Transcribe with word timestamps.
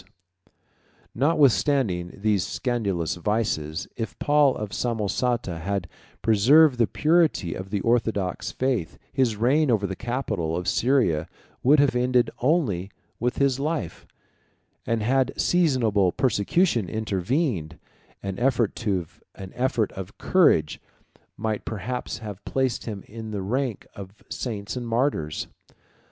]Notwithstanding 1.23 2.17
these 2.23 2.43
scandalous 2.43 3.13
vices, 3.17 3.87
if 3.95 4.17
Paul 4.17 4.55
of 4.55 4.71
Samosata 4.73 5.59
had 5.59 5.87
preserved 6.23 6.79
the 6.79 6.87
purity 6.87 7.53
of 7.53 7.69
the 7.69 7.81
orthodox 7.81 8.51
faith, 8.51 8.97
his 9.13 9.35
reign 9.35 9.69
over 9.69 9.85
the 9.85 9.95
capital 9.95 10.57
of 10.57 10.67
Syria 10.67 11.27
would 11.61 11.79
have 11.79 11.95
ended 11.95 12.31
only 12.39 12.89
with 13.19 13.37
his 13.37 13.59
life; 13.59 14.07
and 14.87 15.03
had 15.03 15.33
a 15.35 15.39
seasonable 15.39 16.11
persecution 16.13 16.89
intervened, 16.89 17.77
an 18.23 18.39
effort 18.39 18.81
of 19.35 20.17
courage 20.17 20.81
might 21.37 21.63
perhaps 21.63 22.17
have 22.17 22.43
placed 22.43 22.85
him 22.87 23.03
in 23.07 23.29
the 23.29 23.43
rank 23.43 23.85
of 23.95 24.23
saints 24.31 24.75
and 24.75 24.87
martyrs. 24.87 25.45